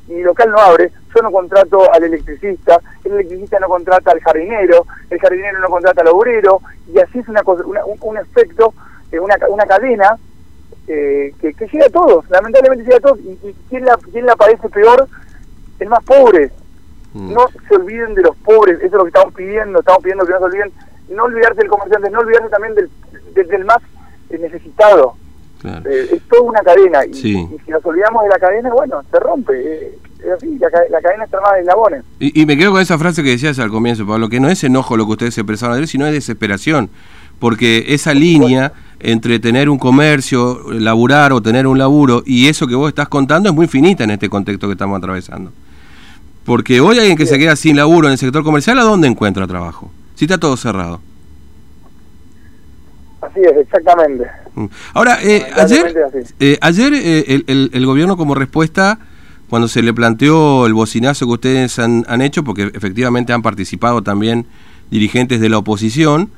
mi 0.08 0.22
local 0.22 0.50
no 0.50 0.58
abre, 0.58 0.90
yo 1.14 1.22
no 1.22 1.30
contrato 1.30 1.92
al 1.92 2.02
electricista, 2.02 2.80
el 3.04 3.12
electricista 3.12 3.60
no 3.60 3.68
contrata 3.68 4.10
al 4.10 4.20
jardinero, 4.20 4.86
el 5.10 5.20
jardinero 5.20 5.60
no 5.60 5.68
contrata 5.68 6.00
al 6.00 6.08
obrero, 6.08 6.60
y 6.92 6.98
así 6.98 7.20
es 7.20 7.28
una, 7.28 7.42
un, 7.44 8.16
efecto, 8.16 8.74
eh, 9.12 9.20
una, 9.20 9.36
una 9.48 9.66
cadena 9.66 10.16
eh, 10.88 11.34
que, 11.40 11.54
llega 11.66 11.86
a 11.86 11.90
todos, 11.90 12.28
lamentablemente 12.30 12.84
llega 12.84 12.96
a 12.96 13.00
todos, 13.00 13.18
y, 13.20 13.30
y 13.46 13.54
¿quién, 13.68 13.84
la, 13.84 13.98
quién 14.10 14.26
la 14.26 14.36
padece 14.36 14.68
peor? 14.68 15.06
El 15.78 15.88
más 15.88 16.02
pobre. 16.04 16.50
Mm. 17.14 17.32
No 17.32 17.46
se 17.68 17.76
olviden 17.76 18.14
de 18.14 18.22
los 18.22 18.36
pobres, 18.36 18.78
eso 18.78 18.86
es 18.86 18.92
lo 18.92 19.04
que 19.04 19.08
estamos 19.08 19.34
pidiendo, 19.34 19.80
estamos 19.80 20.02
pidiendo 20.02 20.26
que 20.26 20.32
no 20.32 20.38
se 20.38 20.44
olviden, 20.44 20.72
no 21.10 21.24
olvidarse 21.24 21.60
del 21.60 21.68
comerciante, 21.68 22.10
no 22.10 22.18
olvidarse 22.20 22.48
también 22.48 22.74
del, 22.74 22.90
del 23.34 23.64
más 23.64 23.82
necesitado. 24.30 25.14
Eh, 25.64 26.10
es 26.12 26.22
toda 26.28 26.42
una 26.42 26.60
cadena 26.60 27.04
y, 27.04 27.14
si 27.14 27.34
nos 27.66 27.84
olvidamos 27.84 28.22
de 28.22 28.28
la 28.28 28.38
cadena, 28.38 28.70
bueno, 28.70 29.02
se 29.10 29.18
rompe. 29.18 29.54
Eh, 29.56 29.98
es 30.20 30.30
así, 30.32 30.58
la, 30.58 31.00
cadena 31.00 31.24
está 31.24 31.38
armada 31.38 31.54
de 31.54 31.60
eslabones. 31.60 32.04
Y, 32.18 32.46
me 32.46 32.56
quedo 32.56 32.72
con 32.72 32.80
esa 32.80 32.98
frase 32.98 33.22
que 33.22 33.30
decías 33.30 33.58
al 33.58 33.70
comienzo, 33.70 34.06
Pablo, 34.06 34.28
que 34.28 34.40
no 34.40 34.48
es 34.48 34.62
enojo 34.64 34.96
lo 34.96 35.06
que 35.06 35.12
ustedes 35.12 35.38
expresaron 35.38 35.76
ayer, 35.76 35.88
sino 35.88 36.06
es 36.06 36.12
desesperación. 36.12 36.90
Porque 37.38 37.84
esa 37.88 38.14
línea 38.14 38.72
entre 39.00 39.38
tener 39.38 39.68
un 39.68 39.78
comercio, 39.78 40.72
laburar 40.72 41.32
o 41.32 41.40
tener 41.40 41.66
un 41.66 41.78
laburo 41.78 42.22
y 42.26 42.48
eso 42.48 42.66
que 42.66 42.74
vos 42.74 42.88
estás 42.88 43.08
contando 43.08 43.48
es 43.48 43.54
muy 43.54 43.68
finita 43.68 44.04
en 44.04 44.10
este 44.10 44.28
contexto 44.28 44.66
que 44.66 44.72
estamos 44.72 44.98
atravesando. 44.98 45.52
Porque 46.44 46.80
hoy 46.80 46.98
alguien 46.98 47.16
que 47.16 47.26
se 47.26 47.38
queda 47.38 47.54
sin 47.54 47.76
laburo 47.76 48.08
en 48.08 48.12
el 48.12 48.18
sector 48.18 48.42
comercial, 48.42 48.78
¿a 48.78 48.82
dónde 48.82 49.06
encuentra 49.06 49.46
trabajo? 49.46 49.90
Si 50.14 50.24
está 50.24 50.38
todo 50.38 50.56
cerrado. 50.56 51.00
Así 53.20 53.40
es, 53.40 53.56
exactamente. 53.56 54.24
Mm. 54.54 54.66
Ahora, 54.94 55.18
eh, 55.22 55.46
ayer, 55.56 55.94
eh, 56.40 56.58
ayer 56.60 56.92
eh, 56.94 57.44
el, 57.46 57.70
el, 57.72 57.86
gobierno 57.86 58.16
como 58.16 58.34
respuesta 58.34 58.98
cuando 59.48 59.68
se 59.68 59.82
le 59.82 59.92
planteó 59.94 60.66
el 60.66 60.74
bocinazo 60.74 61.26
que 61.26 61.32
ustedes 61.32 61.78
han, 61.78 62.20
hecho, 62.20 62.44
porque 62.44 62.70
efectivamente 62.74 63.32
han 63.32 63.42
participado 63.42 64.02
también 64.02 64.46
dirigentes 64.90 65.40
de 65.40 65.48
la 65.48 65.58
oposición, 65.58 66.30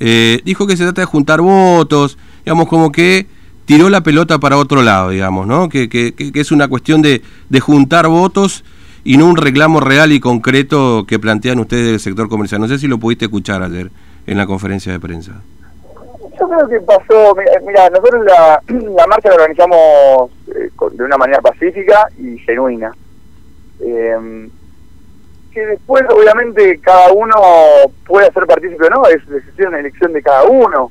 eh, 0.00 0.40
dijo 0.44 0.66
que 0.66 0.76
se 0.76 0.84
trata 0.84 1.02
de 1.02 1.06
juntar 1.06 1.40
votos, 1.40 2.18
digamos, 2.44 2.68
como 2.68 2.92
que 2.92 3.26
tiró 3.64 3.88
la 3.88 4.02
pelota 4.02 4.38
para 4.38 4.56
otro 4.56 4.82
lado, 4.82 5.10
digamos, 5.10 5.46
¿no? 5.46 5.68
Que, 5.68 5.88
que, 5.88 6.12
que 6.14 6.40
es 6.40 6.52
una 6.52 6.68
cuestión 6.68 7.02
de, 7.02 7.22
de, 7.48 7.60
juntar 7.60 8.08
votos 8.08 8.64
y 9.04 9.16
no 9.16 9.26
un 9.26 9.36
reclamo 9.36 9.80
real 9.80 10.12
y 10.12 10.20
concreto 10.20 11.04
que 11.06 11.18
plantean 11.18 11.58
ustedes 11.58 11.86
del 11.86 12.00
sector 12.00 12.28
comercial. 12.28 12.60
No 12.60 12.68
sé 12.68 12.78
si 12.78 12.88
lo 12.88 12.98
pudiste 12.98 13.26
escuchar 13.26 13.62
ayer 13.62 13.90
en 14.26 14.38
la 14.38 14.46
conferencia 14.46 14.92
de 14.92 15.00
prensa. 15.00 15.42
Yo 16.38 16.48
creo 16.48 16.68
que 16.68 16.80
pasó, 16.80 17.36
mira, 17.66 17.88
nosotros 17.90 18.24
la, 18.24 18.62
la 18.96 19.06
marcha 19.06 19.28
la 19.28 19.34
organizamos 19.36 20.30
eh, 20.48 20.70
de 20.92 21.04
una 21.04 21.16
manera 21.16 21.40
pacífica 21.40 22.08
y 22.18 22.38
genuina. 22.38 22.92
Eh, 23.80 24.48
que 25.52 25.66
después, 25.66 26.02
obviamente, 26.10 26.80
cada 26.80 27.12
uno 27.12 27.34
puede 28.06 28.30
ser 28.32 28.46
partícipe 28.46 28.86
o 28.86 28.90
no, 28.90 29.06
es 29.06 29.26
decisión, 29.28 29.74
elección 29.74 30.12
de 30.12 30.22
cada 30.22 30.44
uno. 30.44 30.90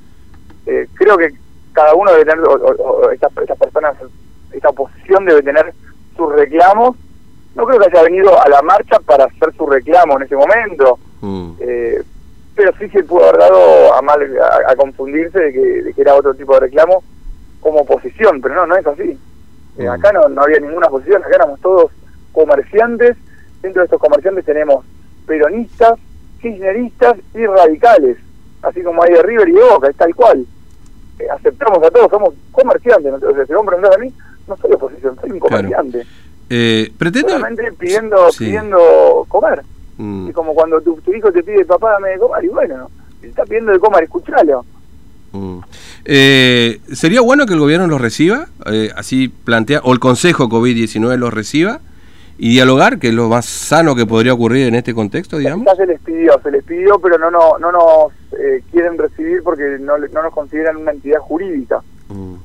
Eh, 0.65 0.87
creo 0.93 1.17
que 1.17 1.33
cada 1.73 1.93
uno 1.95 2.11
debe 2.11 2.25
tener, 2.25 2.45
o, 2.45 3.11
estas, 3.11 3.31
personas, 3.33 3.95
esta 4.51 4.69
oposición 4.69 5.25
debe 5.25 5.41
tener 5.41 5.73
sus 6.15 6.33
reclamos. 6.33 6.95
No 7.55 7.65
creo 7.65 7.79
que 7.79 7.87
haya 7.87 8.03
venido 8.03 8.39
a 8.41 8.47
la 8.47 8.61
marcha 8.61 8.99
para 8.99 9.25
hacer 9.25 9.53
su 9.57 9.65
reclamo 9.65 10.17
en 10.17 10.23
ese 10.23 10.35
momento. 10.35 10.99
Mm. 11.21 11.51
Eh, 11.59 12.03
pero 12.55 12.71
sí 12.77 12.89
se 12.89 13.03
pudo 13.03 13.27
haber 13.27 13.39
dado 13.39 13.93
a 13.93 14.01
mal 14.01 14.21
a, 14.67 14.75
confundirse 14.75 15.39
de 15.39 15.93
que, 15.93 16.01
era 16.01 16.15
otro 16.15 16.33
tipo 16.33 16.53
de 16.53 16.61
reclamo 16.61 17.03
como 17.59 17.81
oposición, 17.81 18.41
pero 18.41 18.55
no, 18.55 18.67
no 18.67 18.75
es 18.75 18.85
así. 18.85 19.17
Eh, 19.77 19.85
mm. 19.85 19.89
acá 19.89 20.11
no, 20.11 20.27
no 20.29 20.43
había 20.43 20.59
ninguna 20.59 20.87
oposición, 20.87 21.23
acá 21.23 21.35
éramos 21.35 21.59
todos 21.61 21.91
comerciantes, 22.33 23.17
dentro 23.61 23.81
de 23.81 23.85
estos 23.85 23.99
comerciantes 23.99 24.45
tenemos 24.45 24.85
peronistas, 25.25 25.99
kirchneristas 26.41 27.17
y 27.33 27.45
radicales, 27.45 28.17
así 28.61 28.81
como 28.81 29.03
hay 29.03 29.13
de 29.13 29.23
River 29.23 29.49
y 29.49 29.53
de 29.53 29.63
Boca, 29.63 29.89
es 29.89 29.95
tal 29.95 30.13
cual. 30.15 30.45
Eh, 31.19 31.25
aceptamos 31.29 31.77
a 31.83 31.91
todos, 31.91 32.09
somos 32.09 32.33
comerciantes, 32.51 33.13
si 33.47 33.53
vos 33.53 33.65
me 33.65 33.87
a 33.87 33.97
mí, 33.97 34.13
no 34.47 34.57
soy 34.57 34.71
oposición, 34.73 35.17
soy 35.21 35.31
un 35.31 35.39
comerciante. 35.39 36.05
Eh, 36.49 36.91
pretendo... 36.97 37.33
pidiendo, 37.77 38.27
pidiendo 38.37 39.25
comer. 39.29 39.61
Mm. 39.97 40.29
Es 40.29 40.35
como 40.35 40.53
cuando 40.53 40.81
tu, 40.81 40.99
hijo 41.15 41.31
te 41.31 41.43
pide, 41.43 41.63
papá, 41.63 41.91
dame 41.91 42.09
de 42.09 42.17
comer, 42.17 42.43
y 42.43 42.49
bueno, 42.49 42.89
está 43.21 43.43
pidiendo 43.43 43.71
de 43.71 43.79
comer, 43.79 44.03
escuchalo. 44.03 44.65
Mm. 45.31 45.59
Eh, 46.05 46.81
¿Sería 46.91 47.21
bueno 47.21 47.45
que 47.45 47.53
el 47.53 47.59
gobierno 47.59 47.87
los 47.87 48.01
reciba? 48.01 48.47
Eh, 48.65 48.89
así 48.95 49.29
plantea, 49.29 49.81
o 49.83 49.93
el 49.93 49.99
Consejo 49.99 50.49
COVID-19 50.49 51.15
los 51.17 51.33
reciba 51.33 51.79
y 52.41 52.49
dialogar, 52.53 52.99
que 52.99 53.09
es 53.09 53.13
lo 53.13 53.29
más 53.29 53.45
sano 53.45 53.95
que 53.95 54.05
podría 54.05 54.33
ocurrir 54.33 54.67
en 54.67 54.75
este 54.75 54.93
contexto, 54.93 55.37
digamos. 55.37 55.65
Ya 55.65 55.75
se 55.75 55.85
les 55.85 55.99
pidió, 56.01 56.39
se 56.41 56.51
les 56.51 56.63
pidió, 56.63 56.99
pero 56.99 57.17
no, 57.17 57.29
no, 57.29 57.57
no 57.59 57.71
nos 57.71 58.11
eh, 58.39 58.63
quieren 58.71 58.97
recibir 58.97 59.43
porque 59.43 59.77
no, 59.79 59.97
no 59.97 60.23
nos 60.23 60.33
consideran 60.33 60.77
una 60.77 60.91
entidad 60.91 61.19
jurídica. 61.19 61.81
Mm. 62.09 62.35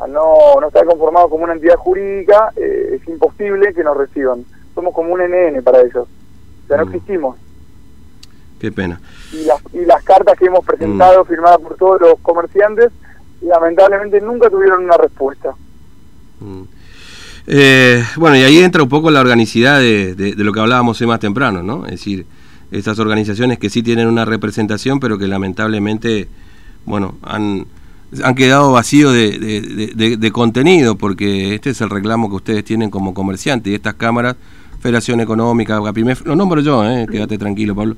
Al 0.00 0.12
no, 0.12 0.60
no 0.60 0.66
estar 0.68 0.84
conformado 0.86 1.28
como 1.28 1.44
una 1.44 1.52
entidad 1.52 1.76
jurídica, 1.76 2.52
es 2.56 3.06
imposible 3.06 3.74
que 3.74 3.84
nos 3.84 3.96
reciban. 3.96 4.44
Somos 4.74 4.94
como 4.94 5.12
un 5.12 5.20
NN 5.20 5.62
para 5.62 5.82
ellos 5.82 6.08
no 6.76 6.86
mm. 6.86 6.88
existimos. 6.88 7.36
Qué 8.60 8.70
pena. 8.70 9.00
Y 9.32 9.44
las, 9.44 9.60
y 9.72 9.84
las 9.84 10.02
cartas 10.04 10.38
que 10.38 10.46
hemos 10.46 10.64
presentado, 10.64 11.24
mm. 11.24 11.26
firmadas 11.26 11.58
por 11.60 11.76
todos 11.76 12.00
los 12.00 12.18
comerciantes, 12.20 12.90
lamentablemente 13.40 14.20
nunca 14.20 14.48
tuvieron 14.50 14.84
una 14.84 14.96
respuesta. 14.96 15.54
Mm. 16.40 16.62
Eh, 17.46 18.04
bueno, 18.16 18.36
y 18.36 18.42
ahí 18.42 18.58
entra 18.58 18.82
un 18.82 18.88
poco 18.88 19.10
la 19.10 19.20
organicidad 19.20 19.80
de, 19.80 20.34
lo 20.36 20.52
que 20.52 20.60
hablábamos 20.60 21.00
hoy 21.00 21.06
más 21.06 21.20
temprano, 21.20 21.62
¿no? 21.62 21.84
Es 21.86 21.92
decir, 21.92 22.26
estas 22.70 22.98
organizaciones 22.98 23.58
que 23.58 23.70
sí 23.70 23.82
tienen 23.82 24.08
una 24.08 24.24
representación, 24.24 25.00
pero 25.00 25.18
que 25.18 25.26
lamentablemente, 25.26 26.28
bueno, 26.86 27.16
han, 27.22 27.66
quedado 28.36 28.72
vacíos 28.72 29.12
de, 29.12 30.30
contenido, 30.32 30.96
porque 30.96 31.54
este 31.54 31.70
es 31.70 31.80
el 31.80 31.90
reclamo 31.90 32.28
que 32.28 32.36
ustedes 32.36 32.64
tienen 32.64 32.90
como 32.90 33.14
comerciantes 33.14 33.70
y 33.70 33.74
estas 33.74 33.94
cámaras 33.94 34.36
Federación 34.80 35.20
Económica, 35.20 35.78
Gapimef, 35.80 36.26
lo 36.26 36.34
nombro 36.34 36.60
yo, 36.60 36.84
eh, 36.84 37.06
quédate 37.10 37.38
tranquilo, 37.38 37.74
Pablo, 37.74 37.96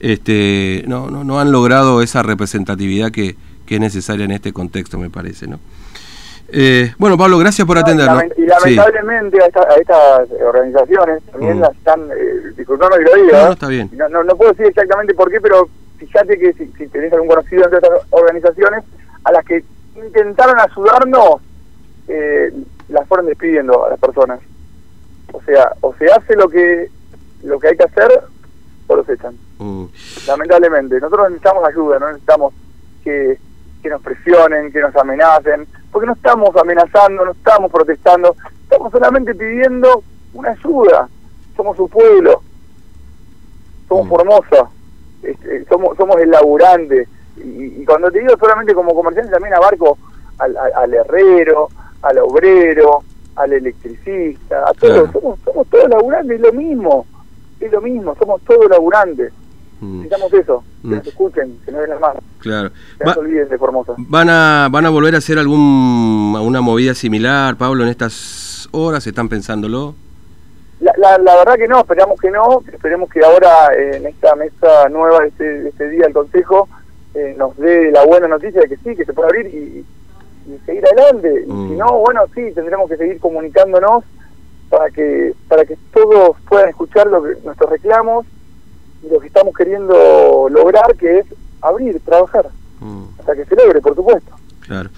este, 0.00 0.84
no, 0.86 1.10
no, 1.10 1.24
no 1.24 1.40
han 1.40 1.50
logrado 1.50 2.02
esa 2.02 2.22
representatividad 2.22 3.10
que, 3.10 3.36
que 3.64 3.76
es 3.76 3.80
necesaria 3.80 4.26
en 4.26 4.32
este 4.32 4.52
contexto, 4.52 4.98
me 4.98 5.08
parece, 5.08 5.46
¿no? 5.46 5.58
Eh, 6.48 6.92
bueno, 6.98 7.18
Pablo, 7.18 7.38
gracias 7.38 7.66
por 7.66 7.78
atendernos. 7.78 8.24
Y, 8.36 8.46
lamentablemente 8.46 9.38
a, 9.42 9.46
estas 9.46 10.30
organizaciones 10.40 11.22
también 11.24 11.58
mm. 11.58 11.60
las 11.60 11.72
están, 11.72 12.08
eh, 12.10 12.52
disculpame 12.56 12.96
que 12.98 13.04
lo 13.04 13.24
diga, 13.24 13.46
no, 13.46 13.52
está 13.52 13.68
bien. 13.68 13.90
No, 13.96 14.22
no, 14.22 14.36
puedo 14.36 14.52
decir 14.52 14.66
exactamente 14.66 15.14
por 15.14 15.30
qué, 15.30 15.40
pero 15.40 15.68
fíjate 15.98 16.38
que 16.38 16.52
si, 16.52 16.66
si 16.78 16.86
tenés 16.88 17.12
algún 17.12 17.28
conocido 17.28 17.64
entre 17.64 17.78
estas 17.78 18.00
organizaciones, 18.10 18.84
a 19.24 19.32
las 19.32 19.44
que 19.44 19.64
intentaron 19.96 20.56
ayudarnos, 20.60 21.40
eh, 22.08 22.52
las 22.88 23.08
fueron 23.08 23.26
despidiendo 23.26 23.84
a 23.84 23.90
las 23.90 23.98
personas. 23.98 24.40
O 25.32 25.42
sea, 25.42 25.72
o 25.80 25.94
se 25.94 26.06
hace 26.06 26.36
lo 26.36 26.48
que 26.48 26.88
lo 27.42 27.58
que 27.58 27.68
hay 27.68 27.76
que 27.76 27.84
hacer 27.84 28.22
o 28.86 28.96
los 28.96 29.08
echan. 29.08 29.36
Mm. 29.58 29.86
Lamentablemente, 30.26 31.00
nosotros 31.00 31.30
necesitamos 31.30 31.64
ayuda, 31.64 31.98
no 31.98 32.06
necesitamos 32.08 32.54
que, 33.02 33.38
que 33.86 33.90
nos 33.90 34.02
presionen, 34.02 34.72
que 34.72 34.80
nos 34.80 34.94
amenacen, 34.96 35.66
porque 35.92 36.06
no 36.06 36.14
estamos 36.14 36.54
amenazando, 36.56 37.24
no 37.24 37.30
estamos 37.30 37.70
protestando, 37.70 38.34
estamos 38.62 38.90
solamente 38.90 39.32
pidiendo 39.34 40.02
una 40.34 40.50
ayuda. 40.50 41.08
Somos 41.56 41.76
su 41.76 41.88
pueblo, 41.88 42.42
somos 43.88 44.06
mm. 44.06 44.08
Formosa, 44.08 44.70
este, 45.22 45.64
somos, 45.66 45.96
somos 45.96 46.16
el 46.20 46.30
laburante. 46.30 47.08
Y, 47.36 47.84
cuando 47.84 48.10
te 48.10 48.18
digo 48.18 48.36
solamente 48.38 48.74
como 48.74 48.92
comerciante, 48.92 49.30
también 49.30 49.54
abarco 49.54 49.96
al, 50.38 50.56
al 50.56 50.92
herrero, 50.92 51.68
al 52.02 52.18
obrero, 52.18 53.04
al 53.36 53.52
electricista, 53.52 54.68
a 54.68 54.74
todos, 54.74 55.12
somos, 55.12 55.38
somos 55.44 55.66
todos 55.68 55.88
laburantes, 55.88 56.36
es 56.36 56.40
lo 56.40 56.52
mismo, 56.52 57.06
es 57.60 57.70
lo 57.70 57.80
mismo, 57.80 58.16
somos 58.16 58.42
todos 58.42 58.68
laburantes. 58.68 59.32
Mm. 59.80 60.02
Necesitamos 60.02 60.32
eso, 60.32 60.64
que 60.82 60.88
mm. 60.88 60.94
nos 60.94 61.06
escuchen, 61.06 61.58
que 61.64 61.72
nos 61.72 61.80
den 61.82 61.90
las 61.90 62.00
manos. 62.00 62.22
Claro. 62.38 62.70
Que 62.98 63.04
no 63.04 63.12
se 63.14 63.20
olviden 63.20 63.48
de 63.48 63.58
Formosa. 63.58 63.94
¿Van 63.98 64.30
a, 64.30 64.68
¿Van 64.70 64.86
a 64.86 64.90
volver 64.90 65.14
a 65.14 65.18
hacer 65.18 65.38
algún 65.38 66.36
una 66.40 66.60
movida 66.60 66.94
similar, 66.94 67.56
Pablo, 67.56 67.82
en 67.82 67.90
estas 67.90 68.68
horas? 68.72 69.06
¿Están 69.06 69.28
pensándolo? 69.28 69.94
La, 70.80 70.92
la, 70.98 71.18
la, 71.18 71.36
verdad 71.36 71.56
que 71.56 71.68
no, 71.68 71.80
esperamos 71.80 72.20
que 72.20 72.30
no, 72.30 72.62
esperemos 72.70 73.10
que 73.10 73.24
ahora 73.24 73.74
en 73.74 74.06
esta 74.06 74.34
mesa 74.36 74.88
nueva 74.90 75.20
de 75.20 75.28
este, 75.28 75.68
este 75.68 75.88
día 75.88 76.06
el 76.06 76.12
Consejo 76.12 76.68
eh, 77.14 77.34
nos 77.38 77.56
dé 77.56 77.90
la 77.92 78.04
buena 78.04 78.28
noticia 78.28 78.60
de 78.60 78.68
que 78.68 78.76
sí, 78.76 78.94
que 78.94 79.06
se 79.06 79.14
puede 79.14 79.28
abrir 79.28 79.46
y, 79.46 79.84
y 80.52 80.58
seguir 80.66 80.84
adelante. 80.86 81.44
Y 81.46 81.46
si 81.46 81.50
mm. 81.50 81.78
no, 81.78 81.98
bueno, 82.00 82.22
sí, 82.34 82.52
tendremos 82.54 82.90
que 82.90 82.98
seguir 82.98 83.18
comunicándonos 83.20 84.04
para 84.68 84.90
que 84.90 85.32
para 85.48 85.64
que 85.64 85.78
todos 85.92 86.36
puedan 86.48 86.68
escuchar 86.68 87.06
lo 87.06 87.22
que, 87.22 87.36
nuestros 87.44 87.70
reclamos 87.70 88.26
y 89.06 89.12
lo 89.12 89.20
que 89.20 89.28
estamos 89.28 89.54
queriendo 89.54 90.48
lograr, 90.50 90.94
que 90.96 91.20
es 91.20 91.26
abrir, 91.60 92.00
trabajar, 92.00 92.48
mm. 92.80 93.04
hasta 93.20 93.34
que 93.34 93.44
se 93.44 93.56
logre, 93.56 93.80
por 93.80 93.94
supuesto. 93.94 94.32
Claro. 94.60 94.90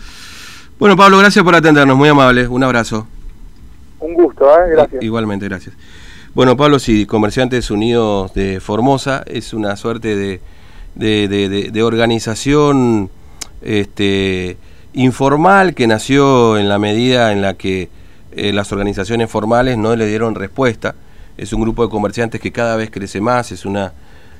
Bueno, 0.79 0.97
Pablo, 0.97 1.19
gracias 1.19 1.45
por 1.45 1.55
atendernos, 1.55 1.97
muy 1.97 2.09
amable, 2.09 2.47
un 2.49 2.63
abrazo. 2.63 3.07
Un 4.01 4.15
gusto, 4.15 4.49
¿eh? 4.49 4.71
gracias. 4.71 5.03
Igualmente, 5.03 5.47
gracias. 5.49 5.75
Bueno, 6.35 6.57
Pablo, 6.57 6.79
sí, 6.79 7.05
Comerciantes 7.07 7.71
Unidos 7.71 8.33
de 8.35 8.61
Formosa 8.61 9.25
es 9.27 9.53
una 9.53 9.77
suerte 9.77 10.15
de, 10.15 10.41
de, 10.95 11.27
de, 11.27 11.71
de 11.71 11.83
organización 11.83 13.11
este, 13.61 14.57
informal 14.93 15.75
que 15.75 15.87
nació 15.87 16.59
en 16.59 16.69
la 16.69 16.79
medida 16.79 17.33
en 17.33 17.43
la 17.43 17.55
que 17.55 17.89
eh, 18.33 18.53
las 18.53 18.73
organizaciones 18.73 19.31
formales 19.31 19.79
no 19.79 19.97
le 19.97 20.07
dieron 20.07 20.35
respuesta. 20.35 20.95
Es 21.39 21.53
un 21.53 21.63
grupo 21.63 21.85
de 21.85 21.89
comerciantes 21.89 22.41
que 22.41 22.53
cada 22.53 22.77
vez 22.77 22.91
crece 22.91 23.21
más, 23.21 23.53
es 23.53 23.65
una 23.65 23.93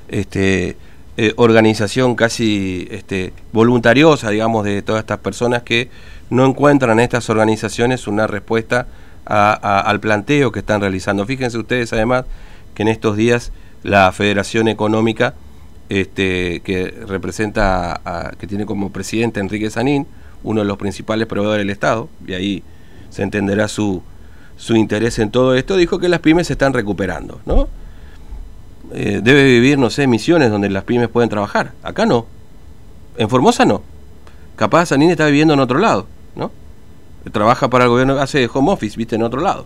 este, 0.09 0.77
eh, 1.17 1.33
organización 1.37 2.15
casi 2.15 2.87
este, 2.91 3.33
voluntariosa, 3.51 4.29
digamos, 4.29 4.63
de 4.63 4.81
todas 4.81 5.01
estas 5.01 5.19
personas 5.19 5.63
que 5.63 5.89
no 6.29 6.45
encuentran 6.45 6.99
en 6.99 7.03
estas 7.03 7.29
organizaciones 7.29 8.07
una 8.07 8.27
respuesta 8.27 8.87
al 9.25 9.99
planteo 9.99 10.51
que 10.51 10.59
están 10.59 10.81
realizando. 10.81 11.25
Fíjense 11.25 11.57
ustedes 11.57 11.93
además 11.93 12.25
que 12.73 12.83
en 12.83 12.87
estos 12.87 13.15
días 13.15 13.51
la 13.83 14.11
Federación 14.11 14.67
Económica, 14.67 15.35
este, 15.89 16.61
que 16.61 16.89
representa, 17.07 18.31
que 18.39 18.47
tiene 18.47 18.65
como 18.65 18.91
presidente 18.91 19.39
Enrique 19.39 19.69
Sanín, 19.69 20.07
uno 20.43 20.61
de 20.61 20.67
los 20.67 20.77
principales 20.77 21.27
proveedores 21.27 21.61
del 21.61 21.69
Estado, 21.69 22.09
y 22.25 22.33
ahí 22.33 22.63
se 23.09 23.23
entenderá 23.23 23.67
su, 23.67 24.01
su 24.59 24.75
interés 24.75 25.17
en 25.19 25.31
todo 25.31 25.55
esto, 25.55 25.77
dijo 25.77 25.99
que 25.99 26.09
las 26.09 26.19
pymes 26.19 26.47
se 26.47 26.53
están 26.53 26.73
recuperando, 26.73 27.39
¿no? 27.45 27.69
Eh, 28.91 29.21
debe 29.23 29.45
vivir, 29.45 29.79
no 29.79 29.89
sé, 29.89 30.05
misiones 30.05 30.51
donde 30.51 30.69
las 30.69 30.83
pymes 30.83 31.07
pueden 31.07 31.29
trabajar. 31.29 31.71
Acá 31.81 32.05
no. 32.05 32.25
En 33.17 33.29
Formosa 33.29 33.63
no. 33.63 33.81
Capaz 34.57 34.87
Sanine 34.87 35.13
está 35.13 35.25
viviendo 35.27 35.53
en 35.53 35.61
otro 35.61 35.79
lado, 35.79 36.07
¿no? 36.35 36.51
Trabaja 37.31 37.69
para 37.69 37.85
el 37.85 37.89
gobierno, 37.89 38.19
hace 38.19 38.49
home 38.53 38.71
office, 38.71 38.97
viste, 38.97 39.15
en 39.15 39.23
otro 39.23 39.39
lado. 39.39 39.65